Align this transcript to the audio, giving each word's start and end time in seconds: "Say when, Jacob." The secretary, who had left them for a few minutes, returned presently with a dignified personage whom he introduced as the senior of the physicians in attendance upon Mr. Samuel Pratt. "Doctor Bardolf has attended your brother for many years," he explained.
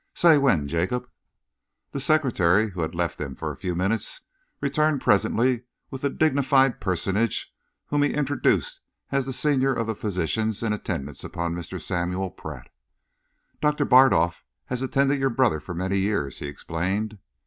"Say 0.15 0.39
when, 0.39 0.67
Jacob." 0.67 1.07
The 1.91 1.99
secretary, 1.99 2.71
who 2.71 2.81
had 2.81 2.95
left 2.95 3.19
them 3.19 3.35
for 3.35 3.51
a 3.51 3.55
few 3.55 3.75
minutes, 3.75 4.21
returned 4.59 4.99
presently 4.99 5.65
with 5.91 6.03
a 6.03 6.09
dignified 6.09 6.81
personage 6.81 7.53
whom 7.89 8.01
he 8.01 8.11
introduced 8.11 8.81
as 9.11 9.27
the 9.27 9.31
senior 9.31 9.71
of 9.75 9.85
the 9.85 9.93
physicians 9.93 10.63
in 10.63 10.73
attendance 10.73 11.23
upon 11.23 11.53
Mr. 11.53 11.79
Samuel 11.79 12.31
Pratt. 12.31 12.71
"Doctor 13.61 13.85
Bardolf 13.85 14.43
has 14.65 14.81
attended 14.81 15.19
your 15.19 15.29
brother 15.29 15.59
for 15.59 15.75
many 15.75 15.99
years," 15.99 16.39
he 16.39 16.47
explained. 16.47 17.19